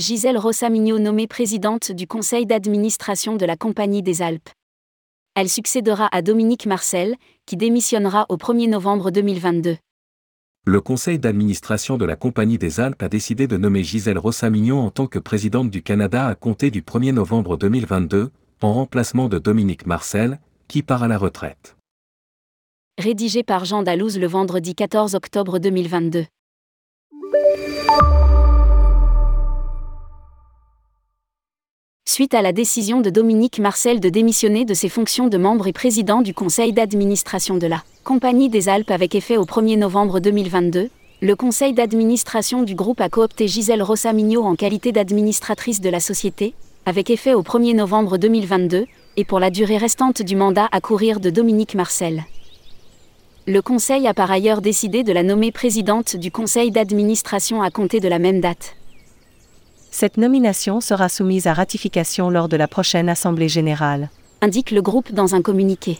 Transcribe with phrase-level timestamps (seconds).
[0.00, 4.48] Gisèle Rossamigno nommée présidente du conseil d'administration de la Compagnie des Alpes.
[5.34, 9.76] Elle succédera à Dominique Marcel, qui démissionnera au 1er novembre 2022.
[10.64, 14.90] Le conseil d'administration de la Compagnie des Alpes a décidé de nommer Gisèle Rossamignon en
[14.90, 18.30] tant que présidente du Canada à compter du 1er novembre 2022,
[18.62, 21.76] en remplacement de Dominique Marcel, qui part à la retraite.
[22.96, 26.24] Rédigé par Jean Dalouse le vendredi 14 octobre 2022.
[32.20, 35.72] Suite à la décision de Dominique Marcel de démissionner de ses fonctions de membre et
[35.72, 40.90] président du conseil d'administration de la Compagnie des Alpes avec effet au 1er novembre 2022,
[41.22, 46.52] le conseil d'administration du groupe a coopté Gisèle Rossamigno en qualité d'administratrice de la société,
[46.84, 48.84] avec effet au 1er novembre 2022,
[49.16, 52.24] et pour la durée restante du mandat à courir de Dominique Marcel.
[53.46, 57.98] Le Conseil a par ailleurs décidé de la nommer présidente du Conseil d'administration à compter
[57.98, 58.76] de la même date.
[59.90, 64.08] Cette nomination sera soumise à ratification lors de la prochaine Assemblée générale,
[64.40, 65.98] indique le groupe dans un communiqué.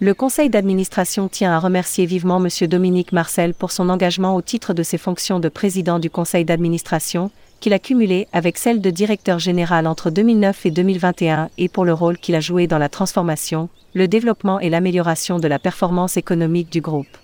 [0.00, 2.68] Le conseil d'administration tient à remercier vivement M.
[2.68, 7.30] Dominique Marcel pour son engagement au titre de ses fonctions de président du conseil d'administration,
[7.60, 11.94] qu'il a cumulé avec celle de directeur général entre 2009 et 2021 et pour le
[11.94, 16.70] rôle qu'il a joué dans la transformation, le développement et l'amélioration de la performance économique
[16.70, 17.16] du groupe.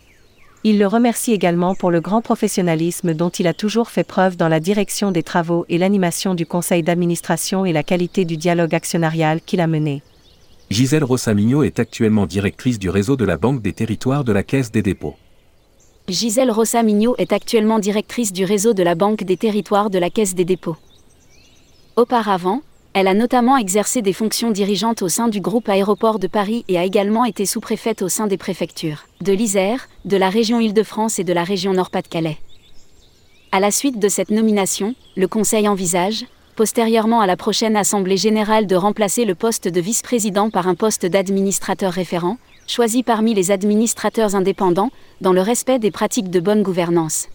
[0.65, 4.47] Il le remercie également pour le grand professionnalisme dont il a toujours fait preuve dans
[4.47, 9.41] la direction des travaux et l'animation du conseil d'administration et la qualité du dialogue actionnarial
[9.41, 10.03] qu'il a mené.
[10.71, 14.71] Gisèle Rossamigno est actuellement directrice du réseau de la Banque des territoires de la Caisse
[14.71, 15.17] des dépôts.
[16.09, 20.37] Gisèle Rossamigno est actuellement directrice du réseau de la Banque des territoires de la Caisse
[20.37, 20.77] des dépôts.
[21.97, 22.63] Auparavant,
[22.95, 26.79] elle a notamment exercé des fonctions dirigeantes au sein du groupe Aéroport de Paris et
[26.79, 31.25] a également été sous-préfète au sein des préfectures de l'Isère, de la région Île-de-France et
[31.25, 32.37] de la région Nord-Pas-de-Calais.
[33.51, 38.67] À la suite de cette nomination, le Conseil envisage, postérieurement à la prochaine Assemblée générale,
[38.67, 42.37] de remplacer le poste de vice-président par un poste d'administrateur référent,
[42.67, 44.91] choisi parmi les administrateurs indépendants,
[45.23, 47.29] dans le respect des pratiques de bonne gouvernance.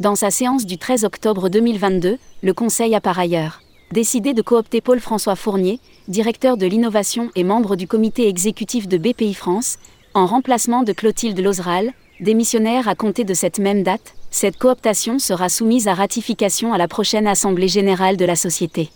[0.00, 3.60] Dans sa séance du 13 octobre 2022, le Conseil a par ailleurs
[3.92, 9.34] décidé de coopter Paul-François Fournier, directeur de l'innovation et membre du comité exécutif de BPI
[9.34, 9.78] France,
[10.14, 15.48] en remplacement de Clotilde Lozeral, démissionnaire à compter de cette même date, cette cooptation sera
[15.48, 18.90] soumise à ratification à la prochaine Assemblée générale de la société.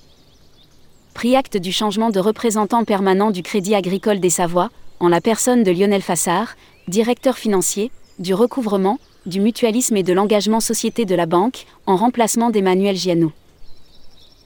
[1.14, 4.70] Pris acte du changement de représentant permanent du Crédit agricole des Savoies,
[5.00, 6.54] en la personne de Lionel Fassard,
[6.88, 12.50] directeur financier, du recouvrement, du mutualisme et de l'engagement société de la banque, en remplacement
[12.50, 13.32] d'Emmanuel Giano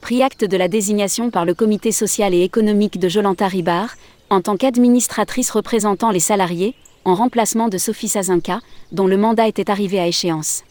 [0.07, 3.97] pris acte de la désignation par le comité social et économique de Jolanta Ribard,
[4.31, 8.61] en tant qu'administratrice représentant les salariés, en remplacement de Sophie Sazinka,
[8.93, 10.63] dont le mandat était arrivé à échéance.